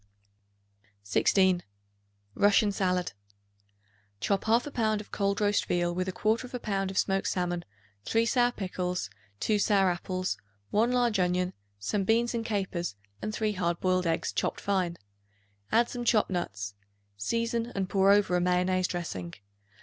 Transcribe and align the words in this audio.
16. 1.03 1.61
Russian 2.33 2.71
Salad. 2.71 3.11
Chop 4.19 4.45
1/2 4.45 4.73
pound 4.73 4.99
of 4.99 5.11
cold 5.11 5.39
roast 5.39 5.67
veal 5.67 5.93
with 5.93 6.07
1/4 6.07 6.59
pound 6.59 6.89
of 6.89 6.97
smoked 6.97 7.27
salmon, 7.27 7.63
3 8.05 8.25
sour 8.25 8.51
pickles, 8.51 9.11
2 9.41 9.59
sour 9.59 9.91
apples, 9.91 10.37
1 10.71 10.91
large 10.91 11.19
onion, 11.19 11.53
some 11.77 12.03
beans 12.03 12.33
and 12.33 12.43
capers 12.47 12.95
and 13.21 13.31
3 13.31 13.51
hard 13.51 13.79
boiled 13.79 14.07
eggs 14.07 14.31
chopped 14.33 14.59
fine. 14.59 14.97
Add 15.71 15.87
some 15.87 16.03
chopped 16.03 16.31
nuts. 16.31 16.73
Season 17.15 17.71
and 17.75 17.87
pour 17.87 18.11
over 18.11 18.35
a 18.35 18.41
mayonnaise 18.41 18.87
dressing. 18.87 19.35